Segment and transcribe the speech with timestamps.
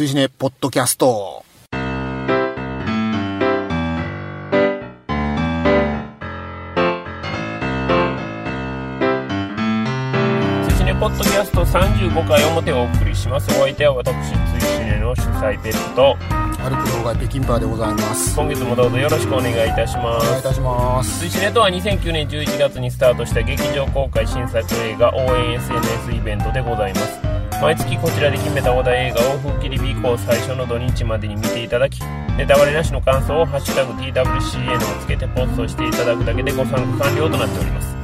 [0.00, 1.44] 追試ねポッドキャスト。
[10.64, 14.14] 追試ねポッドキャスト35回表をお送りしますお相手は私
[14.54, 16.16] 追試ねの主催ペットと
[16.64, 18.34] 歩く動画北京パーでございます。
[18.34, 21.20] 今月もどうぞよろしくお願いいたしまお願いいすたします。
[21.20, 27.29] 追試ねとは2009年11月にスタートした劇場公開新作映画応援 SNS イベントでございます
[27.60, 32.00] 毎月こちらで決めたお題映画を風切り日以降最初の土日までに見ていただき
[32.38, 37.94] ネタバレなしの感想を「ハッシュタグ #TWCN」をつけてポストしていただくだけでご参加完了となっております。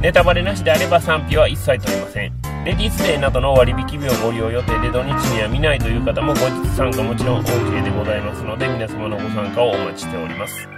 [0.00, 2.32] ネタバレなしであれば賛否は一切取りません。
[2.64, 10.68] レディースデーなどの割引日をご利用予定で土日には見ないという方も後日参加もちろん OK でございますので皆様のご参加をお待ちしております。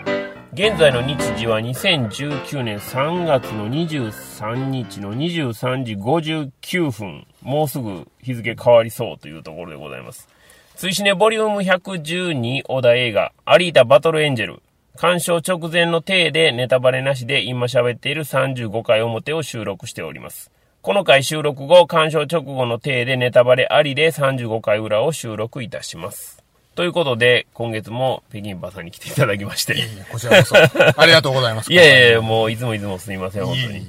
[0.52, 10.28] 現在の日時は2019年3月の23日の23時59分もうすぐ日付変わりそうというところでございます
[10.74, 14.62] 追試ねボリューム112小田映画アリータバトルエンジェル
[15.00, 20.50] 鑑賞直前の体でネタバレなしで今喋っている35回表を収録しております。
[20.82, 26.42] この回収録後、鑑賞直後の体でネタバレありで35回裏を収録いたします。
[26.78, 29.74] ということで、今月も北京パさんに来ていただきまして。
[30.12, 30.54] こちらこそ。
[30.96, 31.72] ありがとうございます。
[31.72, 33.86] いやいやもういつもいつもすみません、本当にいえい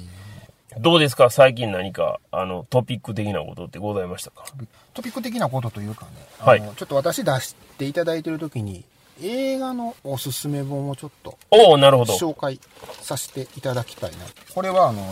[0.76, 0.80] え。
[0.80, 1.30] どうですか？
[1.30, 4.44] 最近何か、あの、トピック的なことってございましたか？
[4.92, 8.82] トピック的なことというかね、はいちょっと私出していただいてる時に、
[9.22, 12.14] 映画のおすすめ本をちょっとおおなるほど。
[12.14, 12.60] 紹介
[13.02, 14.18] させていただきたいな。
[14.54, 15.02] これはあの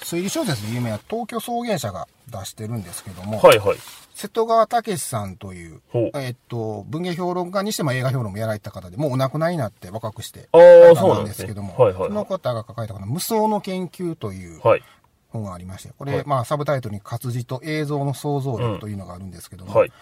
[0.00, 3.78] 推理小説で有名な東京草原社が出してるんですけども、はいはい。
[4.14, 5.80] 瀬戸川武さんという
[6.14, 10.58] えっと、文芸評論家にしても映画評論もやられた方で、もうお亡くなりになって若くして、あ
[10.96, 14.82] そうなんですねけども、はいはいはいその方が書かれたこの無双の研究というはい。
[15.30, 19.92] 本がありまして、これ、はいまあサブタイトルに活字と映像の想像力というのがあるんですけども、はい。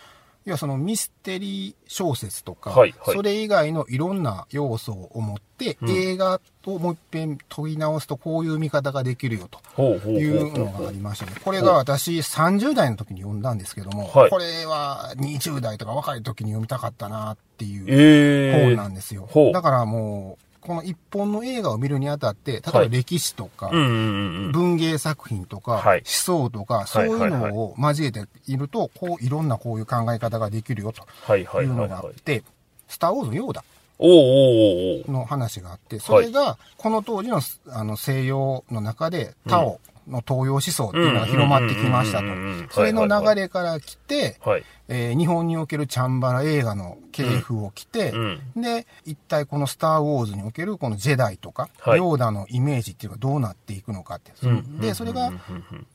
[0.47, 9.83] 要はそのミステリー小説とか、はいはいそれ以外のいろんな要素を持って、映画をもう一遍問い直すとこういう見方ができるよと。
[10.09, 11.33] いうのがありましたね。
[11.45, 19.29] これが私30代の時に読んだんですけども、はいこれは20代とか若い時に読みたかったなっていうええ本なんですよ。
[19.31, 22.91] ほうだからもう、この一本の映画を見るにあたって、例えばはい。
[22.91, 24.53] 歴史とか、うんうんうんうん。
[24.53, 25.99] 文芸作品とか、はい。
[25.99, 31.87] 思想とか、そういうのを交えていると、こう、いろんなこういう考え方ができるよとはいうの。
[31.87, 32.43] があって、
[32.89, 33.65] スター・ウォーズのヨーダ
[33.99, 42.69] おうおうおうおうの話があって、それが、この当時のあの西洋の中で、タオの東洋思想っていうのが広まってきましたとうんうんうんうんうん。
[42.71, 44.65] それの流れから来て、はい。
[44.89, 54.33] えー日本におけるチャンバラ映画の系譜を来て、うんで、一体このスター・ウォーズにおけるこのジェダイとか、はいヨーダのイメージっていうのがどうなっていくのかって。
[54.47, 55.33] んで、それが、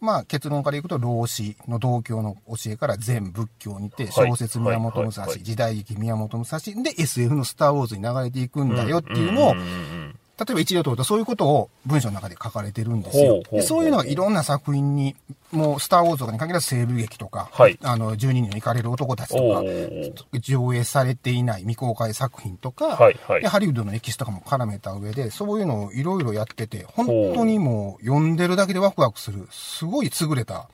[0.01, 10.00] まあ結論からいくと、老子の道教の教えから全仏教にて、はい小説宮本武蔵、時代劇宮本武蔵、で SF のスター・ウォーズに流れていくんだよっていうのを、んんん
[10.41, 13.43] 例えば一例を取るとそういうことを文章の中で書かれてるんですよ。
[13.61, 15.15] そういうのがいろんな作品に、
[15.51, 17.77] もうスター・ウォーズとかに限らず西部劇とか、はい。
[17.83, 19.63] あの、12人の行かれる男たちとか
[20.39, 23.41] 上映されていない未公開作品とか、はいはい。
[23.41, 30.69] でハリウッドの歴史とかも絡めた上で、そういうのをいろいろやってて、本当にもう読んでるだけでワクワクする、すごい優れた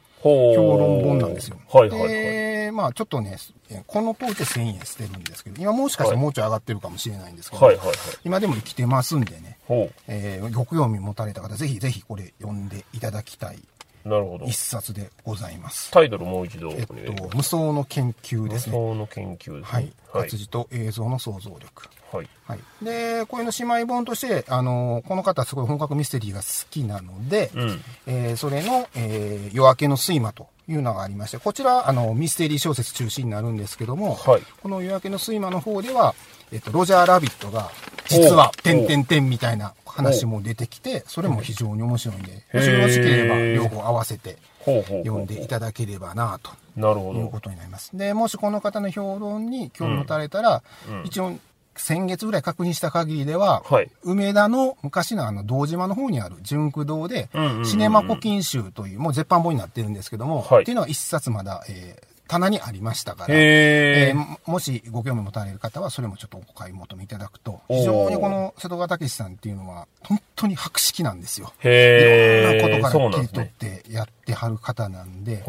[0.55, 1.57] 評論本なんですよ。
[1.71, 2.09] はいはいはい。
[2.09, 3.37] で、まあちょっとね、
[3.69, 7.95] えこの当時で1000円してるんですけど、今もしかしたらもうちょい上がってるかもしれないんですけど、はいはいはい。
[8.23, 13.59] 今でも生きてますんでね、ほえーご興味持たれた方、ぜひぜひこれ読んでいただきたい
[14.07, 14.09] う。
[14.09, 14.55] なるほど一。
[14.55, 15.91] 冊でございます。
[15.91, 17.29] タイトルもう一度お願えっいします。
[17.29, 18.77] と、無双の研究ですね。
[18.77, 19.91] 無双の研究ですはいね。。
[20.11, 20.37] はい活。
[20.37, 21.89] 字と映像の想像力。
[22.11, 22.29] はい。
[22.45, 22.59] はい。
[22.81, 36.15] で、これの姉妹本として、あの、この方すごい本格ミステリーが好きなので、うんえーそれの、えー夜明けの睡魔というのがありまして、こちら、あの、ミステリー小説中心になるんですけども、はいこの夜明けの睡魔の方では、
[36.51, 37.69] えっと、ロジャー・ラビットが、
[38.07, 44.37] 実は、てんてんてんみたいな話も出てきて、それも非常に面白いんで、もしよろしければ、両方合わせて。
[44.67, 46.51] 読んでいただければなと。
[46.77, 47.95] いうことになります。
[47.97, 50.61] で、もしこの方の評論に興味持たれたら、
[51.05, 51.33] 一応、
[51.77, 53.89] 先月ぐらい確認した限りでは、はい。
[54.03, 57.29] 梅田の昔のあの道島の方にある純駆堂で、
[57.63, 60.63] シネマ古今集という、もう絶版本になってるんですけども、はい。
[60.63, 71.53] っていうのが一冊まだ、えー棚にありましたから、えーももしご興味持たれる方は、それもちょっとお買い求めいただくと、非常にこの瀬戸川武さんっていうのは、本当に博識なんですよ。
[71.63, 75.43] いろんなことから切り取ってやってはる方なんで。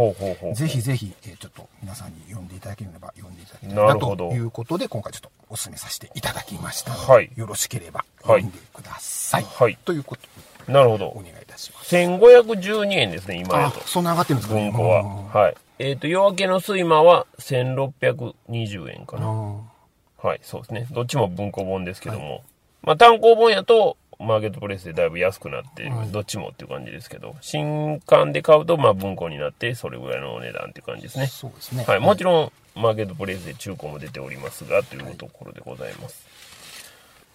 [0.55, 9.45] ぜひぜひ、えーちょっと皆さんに読んでいただければ読んでいただきたいななるほどということで、今回ちょっとお勧めさせていただきましたはいよろしければはい読んでください。
[9.45, 10.23] はいということ
[10.67, 11.21] で、なるほどお。
[11.21, 11.95] 願いいたします。
[11.97, 14.71] 1512円ですね、今と。、そんな上がってるんですかね。
[14.71, 15.03] は。
[15.33, 15.55] はい。
[15.79, 19.27] えっ、と、夜明けの睡魔は1620円かな。
[19.27, 20.89] あはい、そうですね。
[20.91, 22.43] どっちも文庫本ですけども。
[22.83, 31.29] まあ、単行本やと、マーケットプレイスでだいぶ安くなって、はいどっちもっていう感じですけど、新刊で買うと、まあ、文庫になって、それぐらいのお値段っていう感じですあね。
[31.29, 31.85] そうですね。
[31.87, 36.27] はい、もちろん、マーケットプレイスで中古も出ておりますが、というところでございます。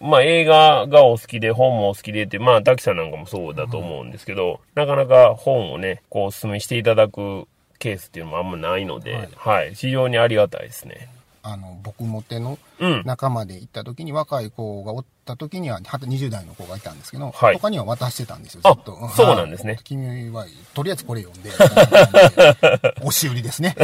[0.02, 7.48] まあ、映画がお好きで、本もお好きでって、まあ、滝さんなんかもそうだと思うんですけど、なかなか本をね、こう、お勧めしていただく
[7.84, 11.10] ケースっていうのもあんまないので、はいはい、非常にありがたいですね。
[11.46, 13.04] あの、僕も手のうん。
[13.06, 19.08] 仲間で行った時に、若い子がおった時には、はた20代の子がいたんですけど、はい他には渡してたんですよ、あずっと。
[19.16, 21.50] そうなんですねはい君は、とりあえずこれ読んで、
[23.04, 23.76] 押し売りですね。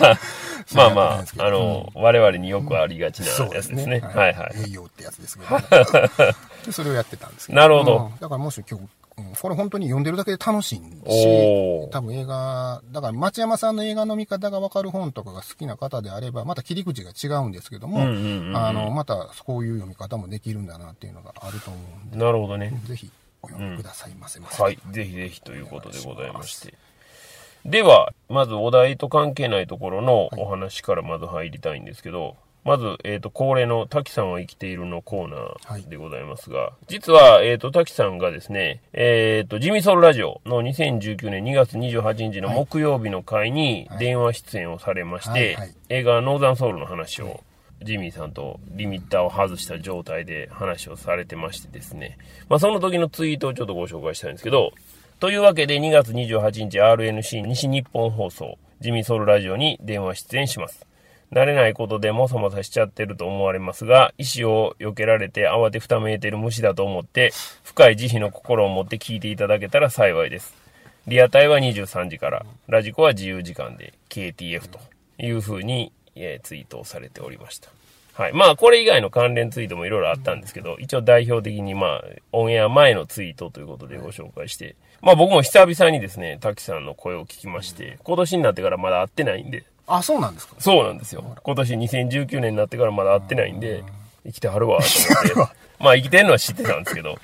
[0.74, 3.76] まあまあ、どあの、我々によくありがちなやつですね。
[3.76, 4.00] ですね。
[4.00, 4.64] はいはい。
[4.66, 5.58] 営業ってやつですけど、
[6.66, 7.58] でそれをやってたんですけど。
[7.58, 8.90] なるほどうんだからもし今日、うん
[9.40, 22.72] これ本当に読んでるだけで楽しいし多分映画、だから町山さんの映画の見方がわかる本とかが好きな方であれば、また切り口が違うんですけども、うんうんうんうんあの、またこういう読み方もできるんだなっていうのがあると思うんで、なるほどね。
[22.84, 23.10] ぜひ
[23.42, 24.62] お読みくださいませませ。
[24.62, 24.78] はい。
[24.90, 26.74] ぜひぜひということでございまして。
[27.64, 47.42] では、まずお題と関係ないところのお話からまず入りたいんですけど、まず、えっ、と、恒例の滝さんは生きているのコーナーでございますが、実は、えっ、と、滝さんがですね、えっ、と、ジミソルラジオの2019年2月28日の木曜日の回に電話出演をされまして、はいはい映画ノーザンソウルの話を、
[47.82, 52.16] ジミーさんとリミッターを外した状態で話をされてましてですね。
[52.48, 54.72] まあその時のツイートをちょっとご紹介したいんですけど、
[55.18, 60.86] というわけで2月28日 RNC 西日本放送、ジミーソウルラジオに電話出演します。
[61.32, 67.32] 慣れないことでもさもさしちゃってると思われますが、意志を避けられて慌てふためいてる虫だと思って、
[67.62, 70.54] 深い慈悲の心を持って聞いていただけたら幸いです。
[71.06, 74.80] リアタイは23時から、ラジコは自由時間で KTF と
[75.18, 77.70] いうふうに、えーツイートをされておりました。
[78.14, 78.32] はい。
[78.32, 89.64] まあ、これ以外の関連ツイートもいろいろあったんですけど、一応代表的にまあ、オンエア前のツイートということでご紹介して、まあ僕も久々にですね、滝さんの声を聞きまして、今年になってからまだ会ってないんで、
[89.96, 90.54] あ、そうなんですか。
[90.58, 91.36] そうなんですよ。
[91.42, 93.84] 今年2019年になってからまだ会ってないんで、
[94.24, 95.54] 生きてはるわ、と思って。
[95.82, 97.18] まあ生きてんのは知ってたんですけど、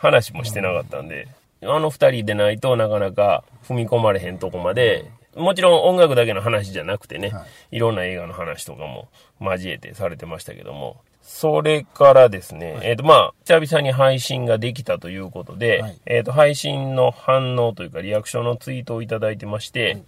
[0.00, 1.28] 話もしてなかったんで、
[1.62, 7.78] あの二人でないとなかなか踏み込まれへんとこまで、もちろん音楽だけの話じゃなくてね、、はい。
[7.78, 9.08] ろんな映画の話とかも
[9.40, 15.98] 交えてされてましたけども、それからですね、えっ、とまあ、久々に配信ができたということで、はい。
[16.06, 19.98] えっ、と、配信の反応というかリアクションのツイートをいただいてまして、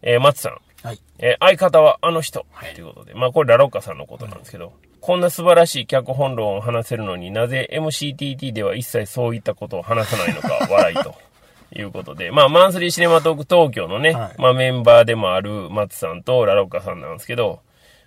[0.00, 1.00] えー松さん、はい。
[1.18, 11.14] えー相方はあの人、ということで、まあこれラロッカさんのことなんですけど、こんな素晴らしい脚本論を話せるのになぜ MCTT では一切そういったことを話さないのか笑いと。
[11.74, 14.34] いうことで、まあ、マンスリーシネマトーク東京のね、はい。
[14.36, 17.60] まあ、メンバーでもある松さんとラロッカさんなんですけど、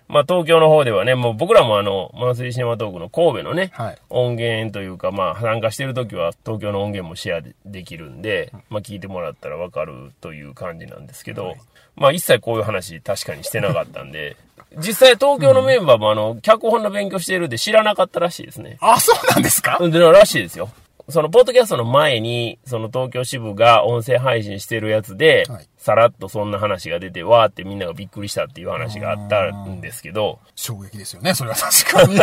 [0.08, 3.98] まあ、東京の方ではね、もう僕らもあの、マンスリーシネマトークの神戸のね、はい。
[4.08, 11.54] 音源というか、まあ、参加してる時は東京の音源もシェアでできるんで、まあ、聞いてもらったらわかるという感じなんですけど、
[11.96, 14.36] まあ、一切こういう話確かにしてなかったんで、
[14.78, 18.76] 実際東京のメンバーもあの、脚本の勉強してるって知らなかったらしいですね。
[18.80, 19.78] あ、そうなんですか？
[19.80, 20.68] うんで、らしいですよ。
[21.08, 32.18] その、ポッドキャストの前に、その東京支部が音声配信してるやつで、はいさらっとそんな話が出て、わーってみんながびっくりしたっていう話があったんですけど、衝撃ですよね、それは確かに。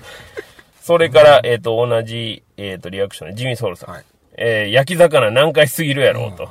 [0.80, 3.90] それから、えっ、と、同じ、えっ、と、リアクションで、ジミー・ソウルさん。
[3.90, 4.04] はい
[4.38, 6.48] えー焼き魚何回すぎるやろうと。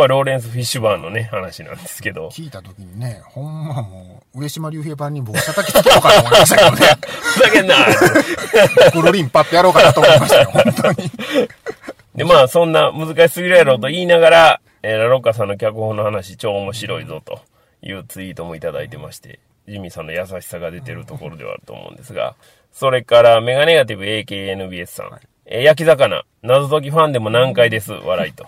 [0.00, 2.28] これはローレンス・フィッシュバーンのね、話なんですけど。
[2.28, 6.86] 聞いた時にね、ほんまもう、上島竜兵版に僕叩きつけようかと思いましたけどね。
[7.20, 7.74] ふざけんな
[8.92, 11.10] くるりんパってやろうかなと思いましたよ、本当に。
[12.14, 17.42] で、まあ、そんな難しすぎるやろうと言いながら、えーラロッカさんの脚本の話超面白いぞと
[17.82, 19.38] いうツイートもいただいてまして、
[19.68, 22.36] ジミーさんの優しさが出てるところではあると思うんですが、
[22.72, 25.10] それから、メガネガティブ AKNBS さん、
[25.44, 28.46] えー焼き魚、謎解きファンでも難解です、笑いと。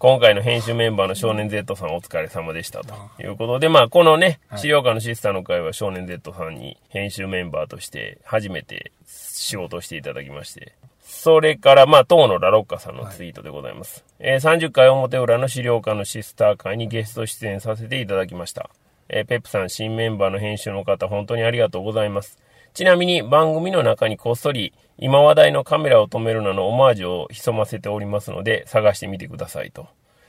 [0.00, 14.02] 今回の編集メンバーの少年 Z さんお疲れ様でしたということで、まあ、このね、資料館のシスターの会は少年 Z さんに編集メンバーとして初めて仕事をしていただきまして、それから、まあ、当のラロッカさんのツイートでございます。
[14.20, 18.70] えー30回表裏の資料館のシスター会にゲスト出演させていただきました。
[19.10, 22.38] えーペップさん新メンバーの編集の方、本当にありがとうございます。
[22.74, 29.86] ちなみに番組の中にこっそり今話題のカメラを止めるなのオマージュを潜ませておりますので探してみてくださいと。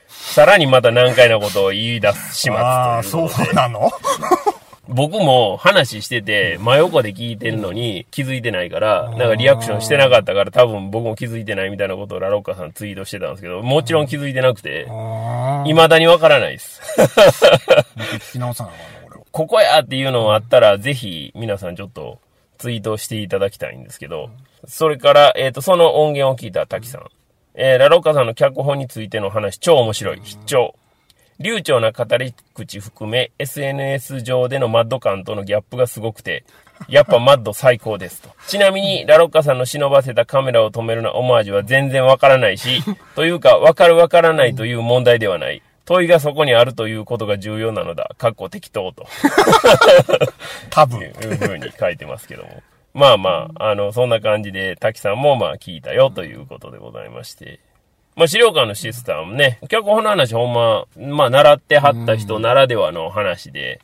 [0.07, 3.23] さらにまた難解なことを言い出す始末とああ、そ。
[3.23, 3.89] うなの？
[4.89, 16.81] 僕も話してて、真横で聞いてるのに気づいてないから、なんかリアクションしてなかったから多分僕も気づいてないみたいなことをラロッカさんツイートしてたんですけど、もちろん気づいてなくて、あ未だにわからないです。
[16.99, 19.25] 聞き直さなあかんな、こ。
[19.31, 22.19] ここやっていうのがあったら、ぜひ皆さんちょっと
[22.61, 24.29] ツイートしていただきたいんですけど、
[24.67, 27.05] それから、えっ、と、その音源を聞いた滝さん。
[27.55, 30.21] えーラロッカさんの脚本についての話、超面白い。
[30.23, 30.75] 必聴。
[31.39, 36.45] 流暢な語り口含め、SNS 上でのマッド感とのギャップがすごくて、
[36.87, 38.29] やっぱマッド最高ですと。
[38.47, 42.83] ちなみに、ラロッカさんの忍ばせたカメラを止めるなオマージュは全然わからないし、
[43.15, 45.63] というか、わかるわからないという問題ではない。
[45.85, 48.11] 問いがそこにあるということが重要なのだ。
[48.17, 49.05] かっこ適当と。
[50.69, 51.01] 多分。
[51.01, 52.63] いうふうに書いてますけども。
[52.93, 57.59] まあまあ、あの、そんな感じで、滝さんもまあ聞いたよということでございまして。
[58.15, 60.85] まあ資料館のシスタムね、脚本の話ほんま、
[61.15, 63.79] まあ習ってはった人ならではの話で、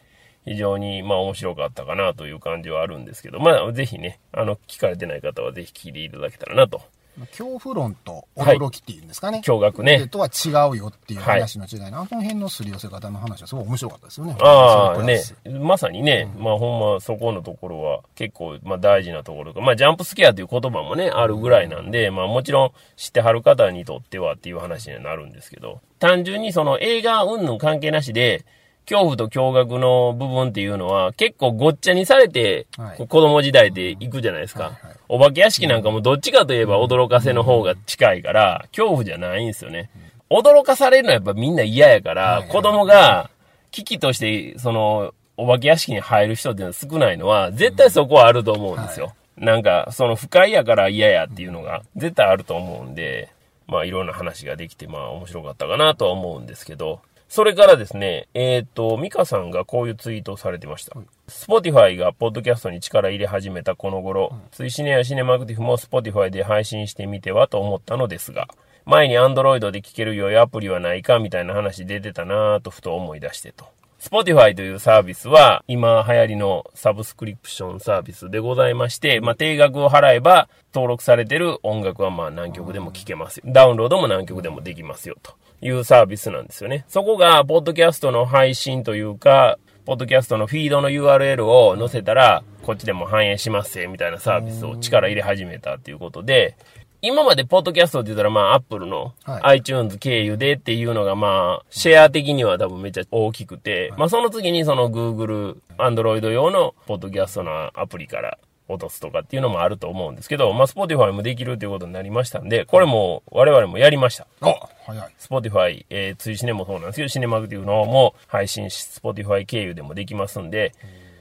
[0.46, 6.82] 非常にまあ面白かったかなという感じはあるんですけど、まあぜひね、あの、聞かれてない方はぜひ聞いていただけたらなと。
[7.26, 9.42] 恐怖論と驚きっていうんですかね。
[9.44, 14.36] 驚愕ねでとは違うよっていう話の違いの、あの辺のすり寄せ方の話はすごい面白かったですよね。
[14.40, 15.22] ああ、ね。
[15.60, 19.62] まさにね、まあほんまそこのところは結構まあ大事なところか。
[19.62, 28.46] まあジャンプスケアという言葉もね、あるぐらいなんで、まあもちろん知ってはる方にとってはっていう話にはなるんですけど、単純にその映画云々関係なしで、
[28.86, 34.64] 恐怖と驚愕の部分っていうのは結構ごっちゃにされて、はい子供時代で行くじゃないですか。
[34.64, 39.90] はいはいお化け屋敷なんかもどっちかといえば驚かせの方が近いから、恐怖じゃないんですよね。
[40.30, 43.30] 驚かされるのはやっぱみんな嫌やから、子供が
[43.72, 49.14] 危機として、その、お化け屋敷に入る人っていうのは少ないのは、絶対そこはあると思うんですよ。
[49.38, 53.30] なんか、その不快やから嫌やっていうのが絶対あると思うんで、
[53.68, 60.98] まあいろんな話ができて、まあ面白かったかなとは思うんですけど、それからですね、えっ、と、ミカさんがこういうツイートをされてました。
[61.28, 68.48] Spotify がポッドキャストに力入れ始めたこの頃、ツイシネやシネマクティフも Spotify で配信してみてはと思ったのですが、
[68.86, 73.66] 前に Android で聴けるようアプリはないかみたいな話出てたなぁとふと思い出してと。
[74.00, 83.44] Spotify というサービスは今流行りのサブスクリプションサービスでございまして、まあ、定額を払えば登録されてる音楽はまあ何曲でも聴けますよ。
[83.48, 86.86] ダウンロードも何曲でもできますよというサービスなんですよね。
[86.88, 96.58] そこがポッドキャストの配信というか、ポッドキャストのフィードの URL を載せたら、こっちでも反映しますよみたいなサービスを力入れ始めたっていうことで、
[97.02, 114.28] 今までポッドキャストって言ったら、まあ、アップルのはい iTunes 経由でっていうのが、まあ、シェア的には多分めっちゃ大きくて、まあ、その次にその Google、Android 用のポッドキャストのアプリから落とすとかっていうのもあると思うんですけど、まあ、Spotify もできるということになりましたんで、これも我々もやりました。
[114.42, 114.54] あ、
[114.86, 115.14] 早い。
[115.20, 120.74] Spotify、えー、ツイシネもそうなんですけど、シネマクティブの方も配信し、Spotify 経由でもできますんで、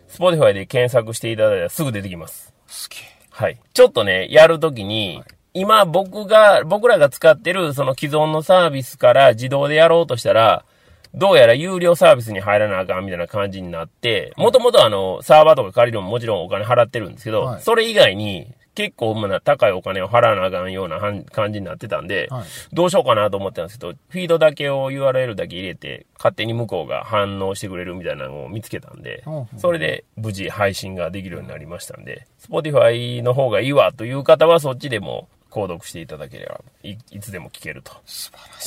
[0.08, 2.52] Spotify で検索していただいたらすぐ出てきます。
[2.66, 3.00] すげえ。
[3.30, 3.58] はい。
[3.74, 5.22] ちょっとね、やるときに、
[5.52, 10.64] 今僕が、僕らが使ってるその既存のサービスから自動でやろうとしたら、
[11.14, 17.62] どうやら有料サービスに入らなあかんみたいな感じになって、もともとあの、サーバーとか借りるのももちろんお金払ってるんですけど、はい。
[17.62, 22.44] それ以外に結構まあ高いお金を払わなあかんような感じになってたんで、はい。
[22.72, 29.22] どうしようかなと思ってたんですけど、フィードだけを URL だけ入れて、勝手に向こうが反応してくれるみたいなのを見つけたんで
[29.58, 37.92] それで無事配信ができるようになりましたんで、Spotify の方がいいわという方はそっちでも購読していただければい、いつでも聞けると。
[37.92, 37.98] こ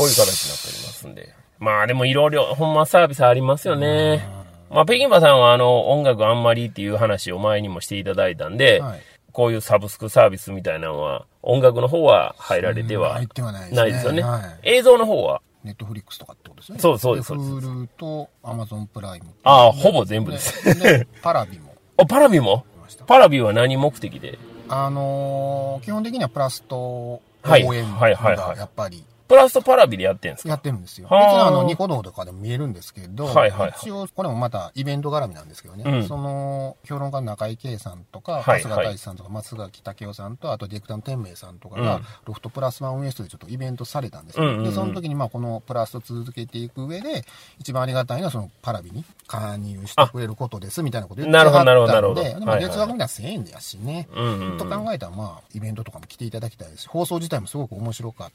[0.05, 1.33] ういう形になっておりますんで。
[1.59, 4.25] まあでもいろいろほんまサービスありますよね。
[4.69, 8.99] まあ北京馬さんはあの音楽あんまりっていう話を前にもしていただいたんで、はい
[9.31, 14.23] こういうサブスクサービスみたいなのは音楽の方は入られては入ってはないですよね。
[14.23, 14.41] はい。
[14.77, 15.41] 映像の方は？
[15.63, 16.79] ネットフリックスとかってことですね。
[16.79, 19.27] そうそうですでそうです Hulu と Amazon プライム。
[19.43, 20.79] ああ、ほぼ全部です。
[20.81, 21.75] で、パラビも？
[21.97, 22.65] あ、パラビも
[23.05, 24.39] パラビは何目的で？
[24.67, 30.49] あのー基本的にはプラスと応はい援はいはいはいがやっぱりプラスとパラビでやってんですか？
[30.49, 31.07] やってるんですよ。
[31.07, 31.33] 別はあ。
[31.33, 33.73] にあの、ニコ動とかでも見えるんですけど、はいはいはい。
[33.77, 36.07] 一応、これもまたイベント絡みなんですけどね、うん。
[36.07, 42.03] その、評論家の中井圭さんとか、はい春日大志さんとか、松垣武雄さんと、あとディレクターの天明さんとかが、うん。
[42.25, 44.63] ロフトプラスワン運営室でちょっとイベントされたんですよ、うんうんうん。
[44.65, 47.23] で、その時にまあ、このプラスと続けていく上で、
[47.59, 54.57] 一番ありがたいのはそのパラビに加入してくれることです、みたいなこと言ってたんで、なるほどなるほどでもはいはい月額みたいな1000円やしね、うんうんうん。
[54.57, 58.33] と考えたらまあ、イベントとかも来ていただきたいですし、放送自体もすごく面白かった。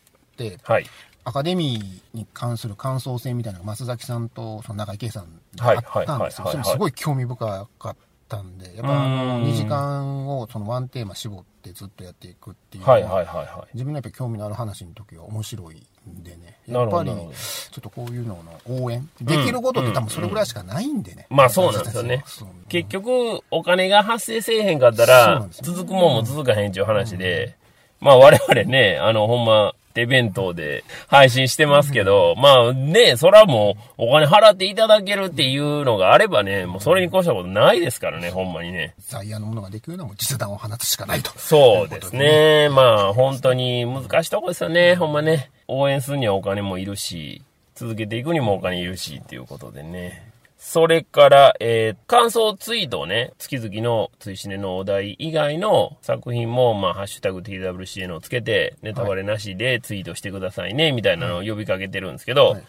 [0.62, 0.86] はい。
[1.26, 6.46] アカデミーに関する感想戦みたいなのが松崎さんとその中井圭さんであったんですよ。
[6.48, 7.46] それもすごい興味深
[7.78, 7.96] かった
[8.28, 9.44] たんで、やっぱうん。
[9.44, 16.58] 2時間をそのワンテーマ絞ってずっとやっていくっていうのは自分のやっぱり興味のある話の時は面白いんでね。
[16.66, 17.24] なやっぱり、ちょ
[17.78, 21.26] っとこういうのの応援できることって多分それぐらいしかないんでね。
[21.30, 22.24] まあそうなんですよね。
[22.68, 27.56] 結局、お金が発生せえへんかったら続くもんも続かへんっていう話で、
[28.00, 38.94] まあ我々ね、あの、ほんま、手弁当で配信してますけど、まあね、そらもうお金払っていただけるっていうのがあればね、もうそれに越したことないですからね、ほんまにね。
[38.98, 41.30] ザイヤーのものができるのはもう実弾を放つしかないと。
[41.38, 42.68] そうですね。
[42.70, 45.50] まあ本当に難しいとこですよね、ほんまね。
[45.68, 47.42] 応援するにはお金もいるし、
[47.76, 50.33] 続けていくにもお金いるしっていうことでね。
[50.66, 62.62] それから、えー感想ツイートをね、月々の追試ねのお題以外の作品も、まあ、ハッシュタグ TWCN をつけて、ネタバレなしでツイートしてくださいね、みたいなのを呼びかけてるんですけど、はい。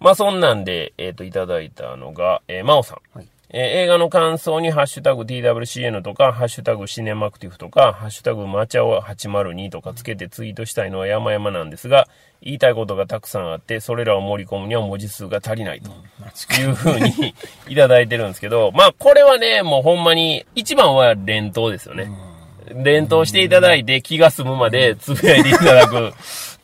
[0.00, 3.18] まあ、そんなんで、えっ、と、いただいたのが、えー、真央さん。
[3.18, 12.06] はいえー映画の感想にハッシュタグ TWCN とか、ハッシュタグシネマクティフとか、ハッシュタグマチャオ802とかつけてツイートしたいのは山々なんですが、
[12.42, 15.90] 言いたいことがたくさんあって、それらを盛り込むには文字数が足りないと
[16.60, 17.34] いうふうに
[17.68, 22.08] いただいてるんですけど、まあこれはね、もうほんまに、一番は連投ですよね。
[22.72, 26.12] 連投していただいて気が済むまでつぶやいていただく。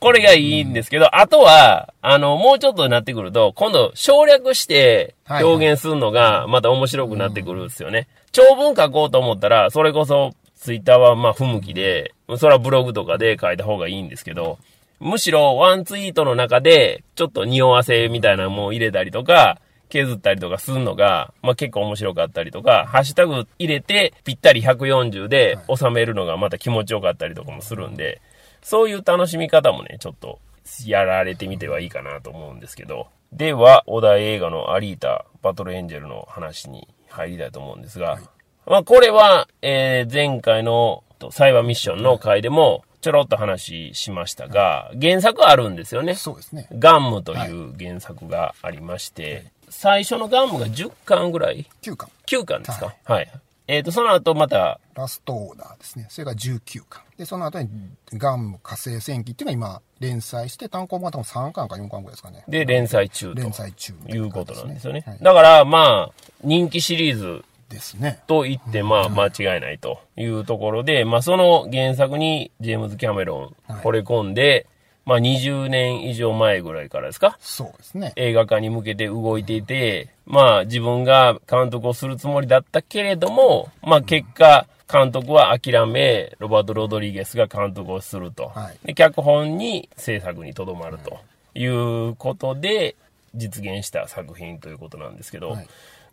[0.06, 8.06] これがいいんですけど、あとは、あの、もうちょっとになってくると、今度省略して表現するのがまた面白くなってくるんですよね。
[8.30, 14.60] 長文書こうと思ったら、それこそツイッターはまあ不向きで、それはブログとかで書いた方がいいんですけど、
[15.00, 19.58] むしろワンツイートの中で、ちょっと匂わせみたいなのも入れたりとか、
[19.88, 28.20] 削ったりとかするのが、まあ、結構面白かったりとか、ハッシュタグ入れてぴったり140で収めるのがまた気持ちよかったりとかもするんで、
[28.66, 30.40] そういう楽しみ方もね、ちょっと
[30.86, 33.06] やられてみてはいいかなと思うんですけど。
[33.32, 38.18] では、お題映画のアリータ、バトルエンジェルの話に入りたいと思うんですが、
[38.66, 46.16] まあ、これは、えー前回のとサイバーミッションの回でもちょろっと話しましたが、原作あるんですよね。
[46.16, 46.66] そうですね。
[46.76, 52.10] ガンムという原作がありまして、最初のガンムが10巻ぐらい？9巻。
[52.26, 52.96] ?9 巻ですか？
[53.04, 53.30] はい。
[53.68, 56.06] えっ、と、その後また、ラストオーダーですね。
[56.08, 57.02] それが19巻。
[57.18, 57.68] で、その後に
[58.14, 62.44] ガンム火星戦記っていうのが今連載して、単行本が多分3巻か4巻ぐらいですかね。
[62.48, 65.04] で、連載中と連載中みたいうことなんですよね。
[65.06, 66.12] はいだから、まあ、
[66.42, 68.22] 人気シリーズですね。
[68.26, 74.66] と言って、まあ、間違いないというところで、まあ、その原作にジェームズ・キャメロンはい惚れ込んで、
[75.04, 77.36] まあ、20年以上前ぐらいからですか？
[77.40, 78.12] そうですね。
[78.16, 88.48] 映画化に向けて動いていて、まあ自分が監督をするつもりだったけれども、まあ結果、監督は諦め、ロバート・ロドリゲスが監督をすると。
[88.48, 91.18] はいで脚本に制作にとどまると
[91.54, 92.96] いうことで
[93.34, 95.68] 実現した作品ということなんですけど、はい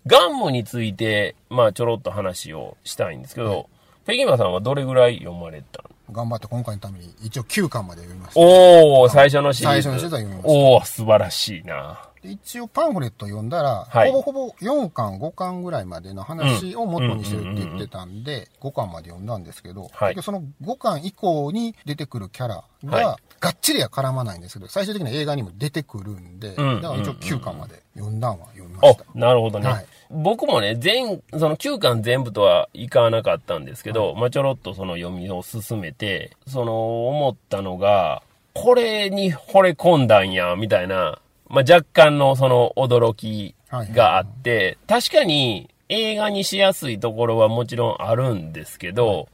[0.05, 3.69] ガンムについて、まあちょろっと話をしたいんですけど、
[4.05, 6.13] ペギマさんはどれぐらい読まれたの？
[6.13, 8.39] 頑張って今回のために一応9巻まで読みました。
[8.41, 9.83] おー、最初のシリーズ。
[9.83, 12.09] 最初のシリーズは読みましたおー、素晴らしいな。
[12.23, 14.11] で一応パンフレット読んだら、はい。
[14.11, 20.15] ほぼほぼ4巻、5巻ぐらいまでの話を元にしてるって言ってたんで、5巻まで読んだんですけど、はい。
[20.21, 29.03] その5巻以降に出てくるキャラはが、がっちりは絡まないんですけど、最終的に映画にも出てくるんで、んだから一応9巻まで読んだんは読みました。
[29.13, 29.67] お、なるほどね。
[29.67, 29.85] はい。
[30.09, 41.19] 僕もね、全、その9巻全部とはいかなかったんですけど、まあちょろっとその読みを進めて、その思ったのが、これに惚れ込んだんや、みたいな、
[41.53, 49.29] まあ若干のその驚きがあって、確かに映画にしやすいところはもちろんあるんですけど、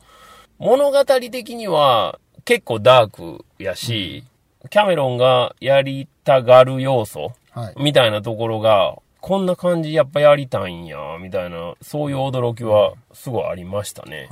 [0.58, 4.26] 物語的には結構ダークやし、
[4.70, 7.76] キャメロンがやりたがる要素、はい。
[7.82, 14.28] みたいなところが、こんな感じやっぱやりたいんや、みたいな、そういう驚きはすごいありましたね。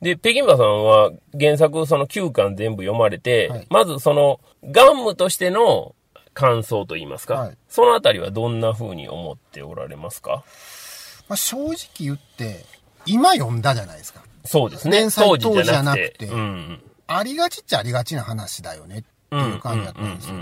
[0.00, 3.66] で、北京馬さんは原作その9巻全部読まれて、はい。
[3.70, 5.94] まずそのガンムとしての
[6.34, 10.44] 感想といいますか、はいそのあたりはどんな風に思っておられますか？
[11.28, 12.66] まあ、正直言って、
[13.06, 14.22] 今読んだじゃないですか。
[14.44, 14.98] そうですね。
[14.98, 16.26] 連載当時じゃなくて。
[16.26, 16.82] うん。
[17.06, 20.36] ありがちっちゃありがちな話だよねっていう感じだったんですよ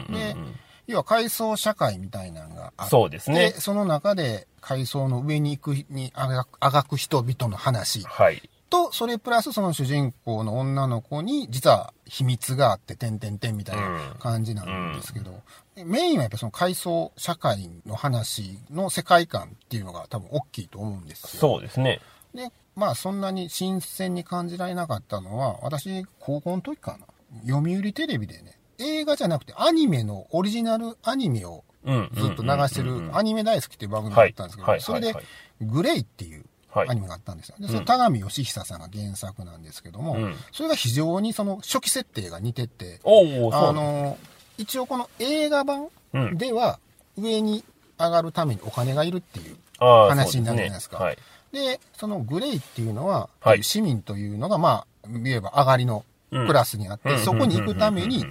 [0.86, 8.48] 要は階層社会みたいなのがあって、そうですねその中で階層の上に行くにあがく人々の話はい。
[8.72, 15.42] と、それプラスその主人公の女の子に実は秘密があって、てんてんてんみたいな感じなんですけど、
[15.76, 21.40] メインはやっぱその階層社会の話の世界観っていうのが多分大きいと思うんですよ。
[21.40, 22.00] そうですね。
[22.34, 27.06] で、まあそんなに新鮮に感じられなかったのは、私高校の時かな。
[27.46, 32.10] 読売テレビでね、映画じゃなくてアニメのオリジナルアニメをうん。
[32.14, 35.14] ずっと流してる、アニメ大好きっていう番組だったんですけど、はいそれで
[35.60, 37.56] グレイっていうはいアニメがあったんですよ。
[37.58, 40.34] で、それ田上義久さんが原作なんですけども、うん。
[40.52, 44.18] それが非常にその初期設定が似てて、あの、
[44.58, 46.38] 一応この映画版うん。
[46.38, 46.78] では
[47.16, 47.64] 上に
[47.98, 50.98] 上がるためにお金がいるっていう話になるじゃないですか。
[50.98, 51.16] そうね。
[51.52, 53.62] で、そのグレイっていうのは、はい。
[53.62, 58.24] 市民というのが、まあ、言えば上がりのクラスにあって、うんそこに行くために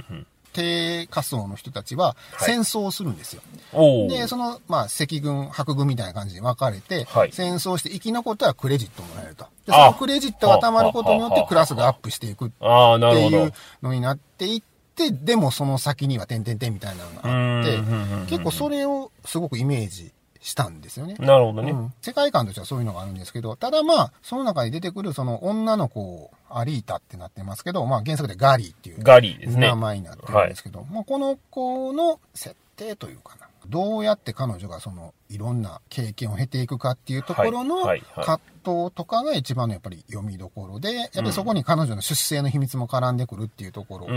[0.53, 3.41] 低下層の人たちははい戦争をするんですよ。
[3.73, 9.45] おおで、その、まあ、赤軍、白軍みたいな感じで分かれて、はい戦争して生き残ったらクレジットもらえると。
[9.65, 13.53] で、あそのクレジットが貯まることによってはあクラスがアップしていくっていう。
[13.81, 14.61] のになっていっ
[14.95, 20.11] て、でもその先には点々点みたいなのがあって結構それをすごくイメージ
[20.41, 21.15] したんですよね。
[21.19, 21.71] なるほどね。
[21.71, 29.67] うん世界観としてはそういうのがあるんですけど、ただまあ、その中に出てくるその女の子、アリータってなってますけど、まあ原作でガリーっていうガリーですね。
[29.67, 33.47] 名前になってるんですけど、まあこの子の設定というかな。
[33.67, 44.07] どうやって彼女がそのいろんな経験を経ていくかっていうところのはいはいはい葛藤とかが一番のやっぱり読みどころで、やっぱりそこに彼女の出生の秘密も絡んでくるっていうところ。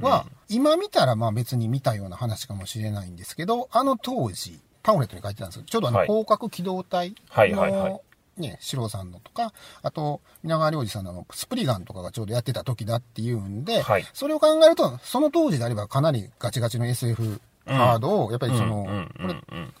[0.00, 8.02] は、今見たらまあ別に見たような話かもしれないんですけど、あの当時、パンフレットに書いてたんですけど、ちょうどあのはい広角機動隊はいはいはいの、
[8.36, 14.04] ね、シロさんのとか、あと、皆川良二さんのスプリガンとかがちょうどやってた時だっていうんで、はい。
[14.12, 19.36] それを考えると、その当時であればかなりガチガチの SF ハードを、やっぱりその、これ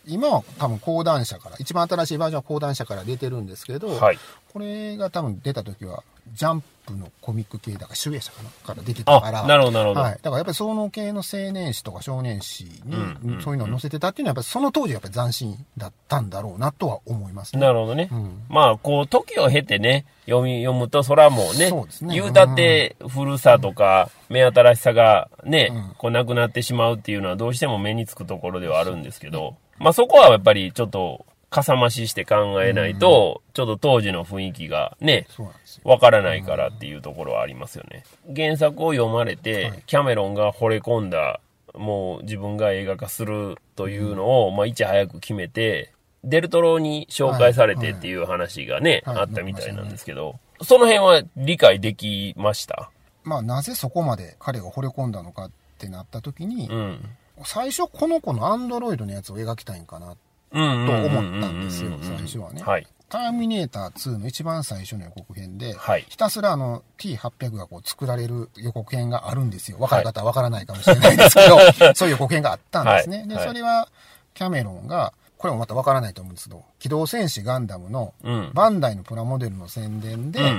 [0.06, 4.18] 今は多分講談社から、一番新しいバージョンは講談社から出てるんですけど、はい。
[4.52, 6.02] これが多分出た時は、
[6.34, 10.12] ジャンプのコミック系だから、集英社かなから出てたから、あなるほどなるほどはい。
[10.12, 17.60] だからやっぱりその系の青年誌とか少年誌に、そういうのを載せてたっていうのは、やっぱりその当時やっぱり斬新だったんだろうなとは思いますね。
[17.60, 18.08] なるほどね。
[18.10, 31.26] うんまあ、こう、時を経てね、読み、読むと、それはもうね、そうですね言うたって、古さとか、目新しさがね、うんこう、なくなってしまうっていうのは、どうしても目につくところではあるんですけど、まあ、そこはやっぱり、ちょっと、
[31.56, 35.26] かさ増しして考えないと、ちょっと当時の雰囲気がね。
[35.84, 38.04] わからないからっていうところはありますよね。
[38.34, 41.40] 原作を読まれて、はいキャメロンが惚れ込んだ、
[41.74, 45.92] もう自分が映画化するというのを、まあ、いち早く決めて、
[46.24, 52.90] デルトロに紹介されてっていう話がね、はいあったみたいなんですけど、その辺は理解できました？
[53.24, 57.00] まあ、なぜそこまで彼が惚れ込んだのかってなった時に、うん。
[57.44, 60.16] 最初この子のアンドロイドのやつを描きたいんかなうん。
[60.50, 62.62] と思ったんですよ、最初はね。
[62.62, 62.86] はい。
[63.08, 69.78] ターミネーター2の一番最初の予告編で、はいひたすらあの T800 がこう作られる予告編があるんですよ。
[69.78, 71.58] 若い方はわからないかもしれないですけど、
[71.94, 73.26] そういう予告編があったんですね。
[73.26, 73.88] で、はいはいそれは
[74.34, 78.50] キャメロンが、これもまたわからないと思うんですけど、機動戦士ガンダムのうん。
[78.54, 80.50] バンダイのプラモデルの宣伝で、あ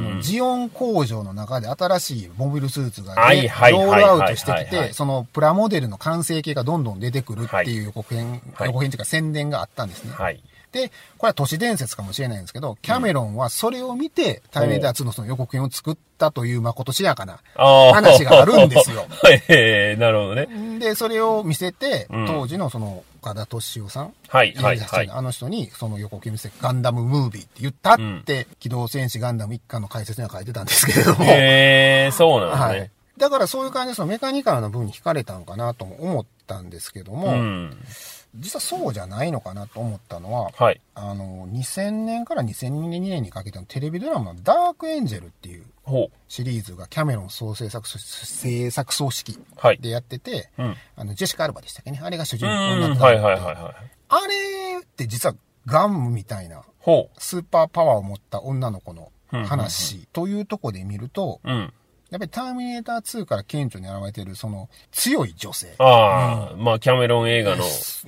[0.00, 8.66] の、ジオン工場の中で新しいモビルスーツが、ロールアウトしてきて、そのプラモデルの完成形がどんどん出てくるっていう予告編、はい。
[8.66, 10.12] 予告編というか宣伝があったんですね。
[10.12, 10.42] はい。
[10.72, 19.06] で、これは都市伝説かもしれないんですけど、キャメロンはそれを見て、タイメーター2のその予告編を作ったという、まことしやかな話があるんですよ。
[19.22, 20.48] はい、えーなるほどね。
[20.78, 32.90] で、それを見せて、うん当時のその岡田敏夫さん、はいはいはいあの人にその予告編見せて、ガンダムムービーって言ったって、機動戦士ガンダム一家の解説には書いてたんですけれども、へえー、そうなんはいですね。。
[33.18, 37.76] だからそういう感じでそのメカニカルな部分に惹かれたのかなとも思ったんですけども、うん。
[38.38, 40.80] 実はそうじゃないのかなと思ったのは、はい。
[40.94, 45.64] あの、2000年から2002年にかけてのテレビドラマのダークエンジェルっていう。
[46.28, 49.78] シリーズがキャメロン総制作制作総指揮はい。
[49.78, 50.76] でやってて、うん。
[50.96, 51.98] あの、ジェシカ・アルバでしたっけね？
[52.02, 52.98] あれが主人う公になっん。
[52.98, 53.54] たはいはいはいはい。
[54.10, 61.50] あれって実はガンムみたいなほスーパーパワーを持った女の子の話というとこで見ると、う。
[61.50, 61.72] うん。
[62.10, 67.64] やっぱりターミネーター2から顕著に現れているその強い女性っああ、まあ、キャメロン映画の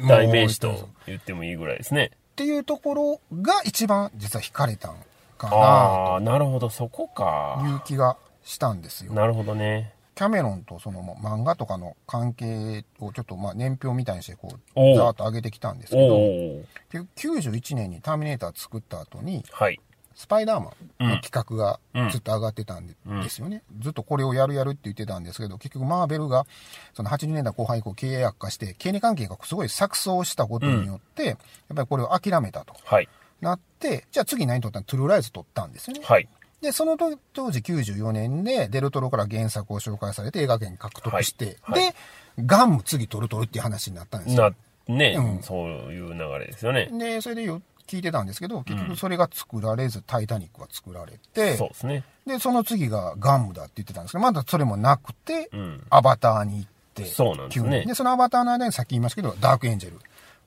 [0.09, 2.11] 代名詞と言ってもいいぐらいですね。
[2.37, 4.97] ていうところが一番実は惹かれたん
[5.37, 7.77] かああ、なるほど、そこなといか。
[7.77, 9.13] う気がしたんですよ。
[9.13, 9.93] なるほどね。
[10.15, 16.65] キャメロンとその漫画とかの関係をちょっとまあ年表みたいにしてこおううざーっと上げてきたんですけおどお。
[16.91, 19.81] 結局91年にターミネーター作った後にはい。
[20.15, 22.11] スパイダーマンの企画がうん。
[22.11, 26.47] ずっと上がってたんでですよね、ずっとこれをやるやるって言ってたんですけど結局マーベルが
[26.95, 31.37] その80年代後半以降経営悪化して経理関係がすごい錯綜したことによって、やっ
[31.75, 32.75] ぱりこれを諦めたと。
[32.85, 33.09] はい。
[33.41, 36.03] なってじゃあ次何撮ったのトゥルーライズ撮ったんですよね。
[36.05, 36.29] はい。
[36.61, 41.83] で、その当当時94年でデルトロから原作を紹介されて映画権獲得して、はい。
[41.83, 41.91] はい。
[41.93, 41.97] で、
[42.45, 44.55] ガンム次撮る撮るっていう話になったんですよ。
[44.89, 45.43] な、ね、うん。
[45.43, 46.91] そういう流れですよね。
[46.93, 52.05] で、それでよ聞いてたんですけど、結局それが作られず、タイタニックは作られて、そうですね。
[52.27, 55.87] で、その次がガンムだって言ってたんですけど、まだそれもなくて、うん。
[55.91, 59.99] アバターに行って、そうなんですねで、そのアバターの間にさっき言いましたけど、ダークエンジェル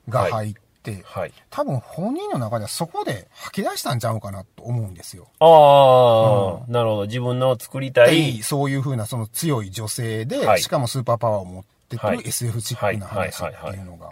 [0.08, 0.54] が入っ
[0.90, 1.32] って、はい。
[1.48, 5.28] 多分本人の中ではそこで吐き出したんちゃうかなと思うんですよ。
[5.40, 7.06] ああ、なるほど。
[7.06, 8.42] 自分の作りたい。
[8.42, 14.10] そういう風なその強い女性で、はいしかもスーパーパワーを持ってくはいる SF チックな話はいはいはいはいっていうのが。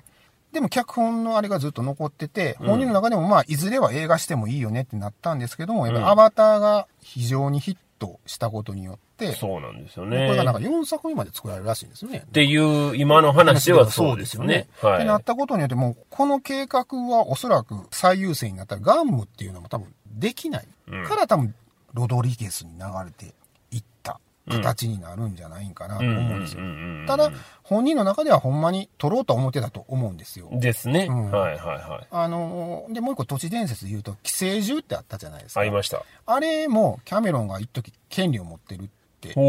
[0.52, 10.68] でも脚本のあれがずっと残ってて、本人の中でもまあいずれは映画してもいいよねってなったんですけども、やっぱりアバターが非常にヒットしたことによって、そうなんですよこれがなんかね。
[10.68, 12.24] 4作目まで作られるらしいんですよね。
[12.26, 14.68] っていう、今の話ではそうですよね。
[14.80, 20.68] はってなったことによって、もうこの計画はおそらく最優先になったらガンムっていうのも多分できない。
[20.88, 21.54] うんから多分
[21.94, 23.34] ロドリゲスに流れて
[23.70, 26.08] いった形になるんじゃないんかなとい。
[26.08, 26.62] 思うんですよ。
[26.62, 27.30] んただ、
[27.62, 30.48] 本人の中ではほんまに取ろうと思ってたと思うんですよ。
[30.52, 31.06] ですね。
[31.08, 32.06] うんはいはいはい。
[32.10, 35.60] あのーで、もう一個都市伝説で言うと、寄生獣ってあったじゃないですか。
[35.60, 36.02] ありました。
[36.26, 38.86] あれもキャメロンが一時権利を持ってるっ
[39.20, 39.40] てほ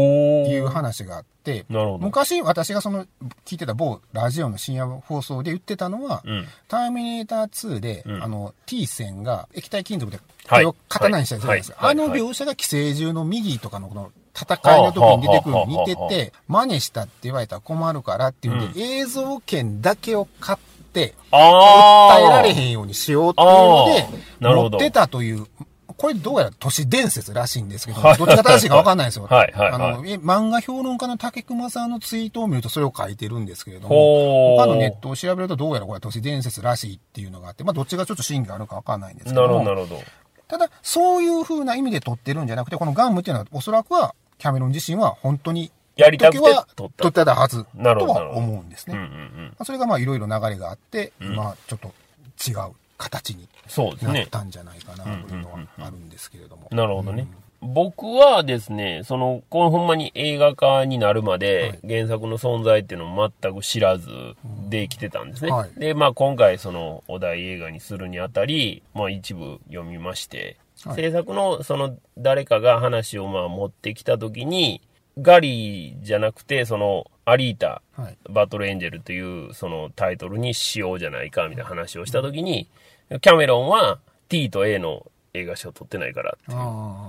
[0.48, 1.98] いう話があって、なるほど。
[1.98, 3.06] 昔私がその
[3.44, 6.46] 聞いてた某ラジオの深夜放送で言ってたのは、うん。
[6.68, 11.78] ターミネーター2で、うんあの T 線が液体金属ではい手を刀にしたじゃないですか。
[11.80, 20.74] あの描写が寄生獣の右とかのこの戦いの時に出てくるのに似てて、真似したって言われたら困るからっていうんで、映像権だけを買って。
[21.32, 25.46] 訴えられへんようにしようっていうので、持ってたという、
[25.96, 28.16] これどうやら都市伝説らしいんですけど、はい。
[28.16, 29.26] どっちが正しいかわかんないですよ。
[29.28, 29.52] はい。
[29.52, 29.70] はい。
[29.70, 29.72] はい。
[29.72, 34.56] あの、え漫画評論家の竹熊さんのツイートを見るとそれを書いてるんですけれども。
[34.56, 40.02] 他のネットを調べるとどうやらこれは都市伝説らしいっていうのがあって、まあどっちがちょっと真偽があるかわかんないんですけどなるほど、なも、るほど。
[40.46, 46.38] ただそういう風な意味で撮ってるんじゃなくて、このガンムっていうのはおそらくはキャメロン自身は本当にやりたくて
[46.74, 48.96] 撮った撮ってたはずなるほどとは思うんですね。
[48.96, 49.54] うんうんうまん。
[49.58, 51.88] あそれがまあいろいろ流れがあって、ん今ちょっと
[52.48, 54.28] 違う形にそうですねなっ。
[54.28, 56.68] たんじゃないかなというのはあるんですけれども。
[56.70, 57.26] なるほどね。
[57.66, 64.10] 僕はですね、その、このほんまに映画化になるまはで、原作の存在っていうのを全く知らず
[64.68, 65.50] で来てたんですね。
[65.50, 70.56] はいで、まあ今回そのお題映画にするにあたり、まあ一部読みまして、はい
[70.94, 74.80] 制作のその誰かが話をまあ持ってきた時に、
[75.20, 78.16] ガリーじゃなくて、その、アリータ、はい。
[78.28, 82.68] バトルエンジェルというそのタイトルにしようじゃないかみたいな話をした時に、
[83.08, 87.08] キャメロンは T と A の映画賞取ってないからあ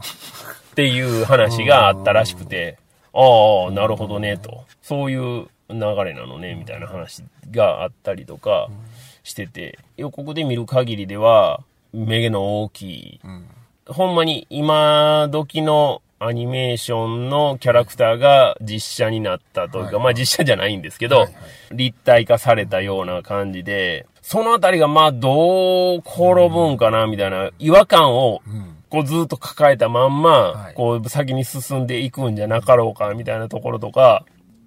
[0.72, 2.78] っていう話があったらしくて、
[3.14, 4.66] ああ、なるほどね、と。
[4.82, 8.70] そういう流れなのね、みたいな話があったりとか
[9.24, 11.62] してて、予告で見る限りでは、
[11.94, 13.28] 目の大きい、あ。
[13.28, 13.48] うん。
[13.88, 20.04] ほんまに今時のアニメーションのキャラクターが実写になったというか、はい。
[20.04, 21.34] まあ実写じゃないんですけど、はいはい。
[21.72, 28.72] 立体化されたような感じで、そのあたりがまあどう転ぶんかな、みたいな違和感をうん。
[28.88, 30.74] こうずっと抱えたまんま、はい。
[30.74, 34.26] こう先に進んでいくんじゃなかろうか、みたいなところとか、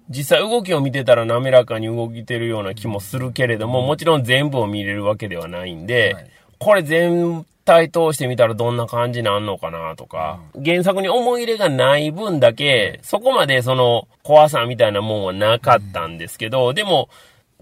[0.09, 6.29] 実際動きを見てたら滑らかに動いてるような気もするけれども、もちろん全部を見れるわけではないんで、はい。
[6.59, 17.09] これ全体通してみたらどんな感じなんのかなとか、原作に思い入れがない分だけ、そこまでその怖さみたいなもんはなかったんですけど、でも、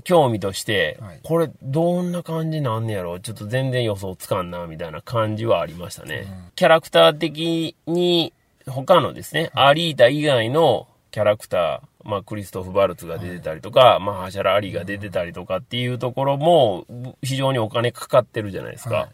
[0.06, 3.20] 興味としてはい、これどんな感じなんねやろ？
[3.20, 6.26] ちょっと全然予想つかんな、みたいな感じはありましたね。
[6.56, 8.32] キャラクター的に、
[8.66, 16.86] 他のですね、アリータ以外のキャラクター、まあ、クリストフ・バルツが出てたりとか、まあ、ハシャラ・アリが出てたりとかっていうところも、
[17.22, 18.96] 非常にお金かかってるじゃないですか。
[18.96, 19.10] はい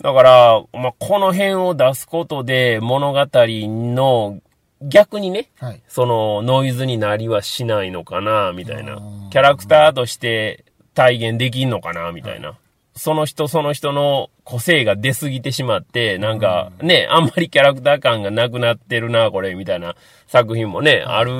[0.00, 4.40] だから、まあ、この辺を出すことで物語の
[4.82, 5.82] 逆にね、はい。
[5.88, 9.30] そのノイズになりはしないのかな、みたいなうん。
[9.30, 12.58] キャラクターとして体現できんのかな、みたいな。
[12.96, 21.32] その人その人の個性が出すぎてしまって、なんかね、あんまりキャラクター感がなくなってるな、これ、みたいな作品もね、ある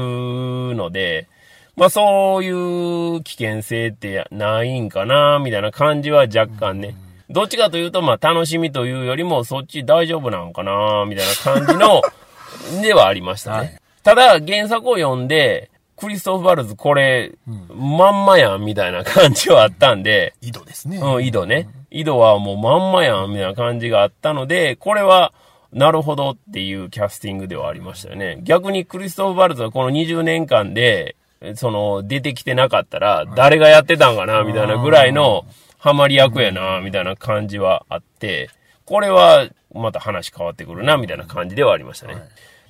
[0.75, 1.29] ので、
[1.77, 6.97] まあそういう危険性ってないんかな、みたいな感じは若干ね。
[7.31, 12.03] どっちかというと、まあ楽しみというよりも、そっち大丈夫なんかな、みたいな感じの、
[12.83, 13.57] ではありましたね。
[13.59, 20.99] はいただ、原作を読んで、クリストフ・バルズこれ、まんまやん、みたいな感じはあったんで、井戸ですね。
[20.99, 21.69] うん、井戸ね。
[21.91, 25.33] 井戸はもうまんまやん、みたいな感じがあったので、これは、
[25.73, 28.41] なるほどっていうキャスティングではありましたよね。
[28.43, 31.17] 逆にクリストフ・バルズはこの20年間で、
[31.55, 35.45] その、出てきてなかったら、誰がやってたんかな、みたいなぐらいの、
[35.79, 38.49] ハマり役やな、みたいな感じはあって、
[38.87, 42.15] これは、また話変わってくるな、みたいな感じではありましたね。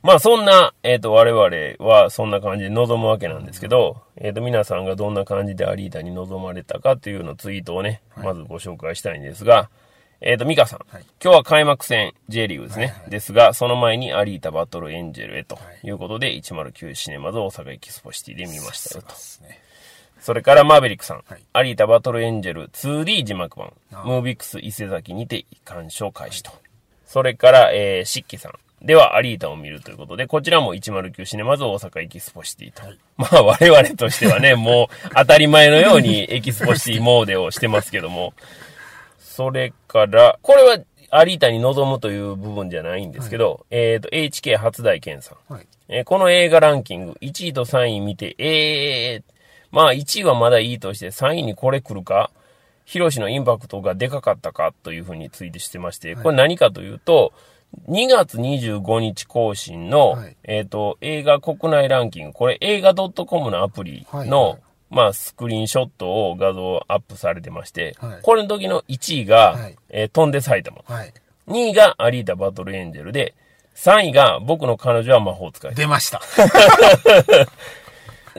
[0.04, 9.70] まあそんな、えっ、と、我々はそんな感じで臨むわけなんですけど、えっ、と、皆さんがどんな感じでアリータに臨まれたかというのをツイートをね、まずご紹介したいんですが、
[10.26, 12.86] えっ、と、ミカさん、はい今日は開幕戦 J リーグですね。
[12.86, 19.14] はいはいですが、その前にアリータバトルエンジェルへということで、109シネマズ大阪エキスポシティで見ましたよと。
[20.20, 21.24] それからマーベリックさん。
[21.28, 23.72] はいアリータバトルエンジェル 2D 字幕版。
[23.90, 26.52] MOVIX 伊勢崎にて鑑賞開始と。
[27.06, 28.52] それから、えー、シッキさん。
[28.80, 32.82] では、アリータを見るということで、こちらも109シネマズ大阪エキスポシティと。
[33.16, 38.34] まあ、我々としてはね、もう当たり前のようにエキスポシティ詣でをしてますけども。
[39.34, 40.78] それから、これは
[41.10, 45.52] アリータに臨むという部分じゃないんですけど、えっ、と、HK 初大健さん。
[45.52, 45.66] はい。
[45.88, 49.34] えーこの映画ランキング、1位と3位見て、えー、
[49.72, 52.30] まあ1位はまだいいとして、3位にこれ来るか、
[52.84, 57.32] ヒロシのインパクトがでかかったかというふうにツイートしてまして、これ何かというと、
[57.88, 60.36] 2月25日更新の、はい。
[60.44, 64.60] えっ、と、映画国内ランキング、これ映画 .com のアプリの、はいはい
[64.94, 70.82] まあ、スクリーンショットを画像アップされてまして、はいこれの時の1位が、はいえー飛んで埼玉。
[70.86, 71.12] はい。
[71.48, 73.34] 2位がアリータバトルエンジェルで、
[73.76, 75.74] 3位が僕の彼女は魔法使い。
[75.74, 76.20] 出ました。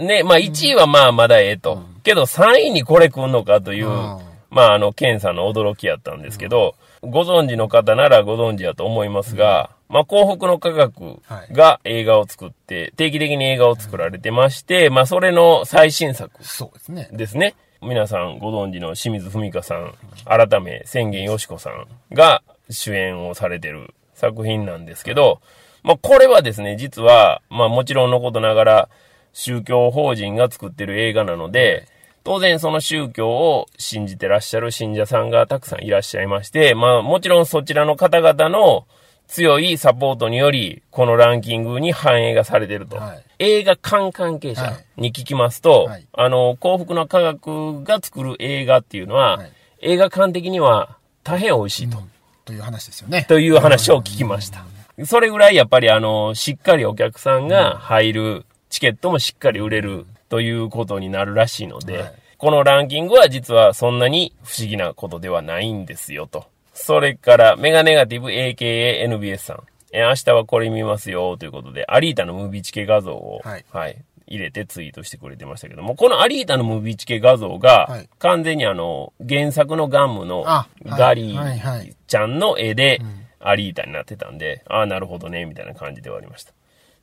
[0.02, 1.84] ね、まあ1位はまあまだええと。
[2.04, 11.22] けど3位にこれ来んのかという、うんまああの、ケンさんの驚きやったんですけど、ご存知の方ならご存知やと思いますが、まあ幸福の科学
[11.52, 17.10] が映画を作って、定期的に映画を作られてまして、まあそれの最新作そうですね。
[17.12, 17.56] ですね。
[17.82, 19.94] 皆さんご存知の清水文香さん、
[20.26, 25.40] 改め宣言よしこさんが主演をされてる作品なんですけど、
[25.84, 28.90] まあこれはですね、実は、まあもちろんのことながら
[29.34, 31.88] 宗教法人が作ってる映画なので、
[32.24, 38.88] 当然その宗教を信じてらっしゃる信者さんがたくさんいらっしゃいまして、まあもちろんそちらの方々の
[39.28, 42.98] 強いサポートにより、このランキングに反映がされてると。
[42.98, 43.24] はい。
[43.40, 44.86] 映画館関係者はい。
[45.02, 46.08] に聞きますと、はい。
[46.14, 49.52] あの、幸福の科学が作る映画っていうのは、はい。
[49.82, 51.98] 映画館的には大変美味しいと、
[52.46, 53.26] という話ですよね。
[53.28, 54.66] という話を聞きました。
[55.06, 62.14] それぐらいやっぱりあの、しっかりお客さんが入る、チケットもしっかり売れるということになるらしいので、はい。
[62.38, 66.46] このランキングは実はそんなに不思議なことではないんですよと。
[66.76, 69.64] それから、メガネガティブ AKANBS さん。
[69.92, 80.44] えー明日はこれ見ますよということで、アリータのムービーチケ画像を、はい入れてツイートしてくれてましたけども、このアリータのムービーチケ画像が、はい完全にあの、原作のガンムの
[80.84, 83.00] ガリはいはいーちゃんの絵で、
[83.40, 86.54] アリータになってたんで、ああ、なるほどね、みたいな感じではありました。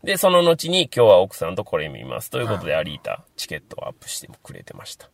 [0.05, 2.29] で、その後に今日は奥さんとこれ見ます。
[2.29, 5.09] ということで、アリータ、チケットをアップしてくれてました。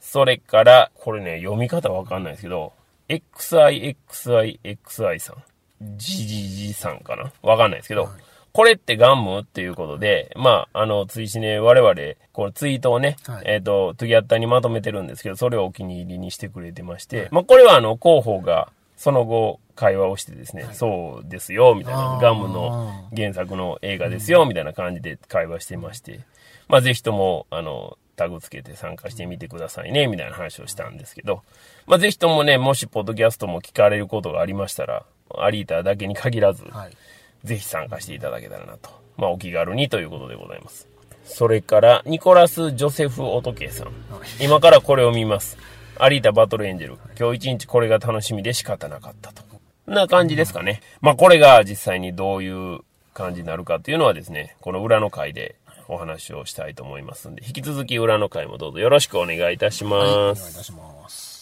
[0.00, 2.72] それから、これね、読み方わかんないですけど、
[3.08, 5.42] XIXIXI さん。
[5.80, 7.32] GGG さんかな？
[7.42, 8.08] わかんないですけど、
[8.52, 11.94] これってガンムっていうことで、まあ、あの、追試ね、我々、
[12.32, 13.42] このツイートをね、はい。
[13.46, 26.20] えっ、と、トゥギャッタにまとめてるんですけど、それをお気に入りにしてくれてまして、まあ、これはあの、広報が、その後、会話をしてですね、そうですよ、みたいなガムの原作の映画ですよ、みたいな感じで会話してまして、
[26.66, 31.42] まあ、ぜひとも、あの、タグつけて参加してみてくださいね、みたいな話をしたんですけど、
[31.86, 35.04] まあ、ぜひともね、もし、ポッドキャストも聞かれることがありましたら、
[35.34, 36.96] アリータだけに限らず、はい。
[37.44, 38.90] ぜひ参加していただけたらなと。
[39.16, 40.88] まあ、お気軽にということでございます。
[41.24, 43.92] それから、ニコラス・ジョセフ・オトケイさん。
[44.40, 45.56] 今からこれを見ます。
[45.98, 46.98] アリータ・バトル・エンジェル。
[47.18, 49.42] 今日一日これが楽しみで仕方なかったと。
[49.42, 50.80] こんな感じですかね。
[51.00, 52.80] まあ、これが実際にどういう
[53.14, 55.56] 感じになるかっていうのはですね、この裏の回で
[55.88, 60.12] お話をしたいと思いますんで、引き続き裏の回もどうぞよろしくお願いいたしますはい。
[60.12, 60.50] お願い。
[60.52, 61.37] いたします。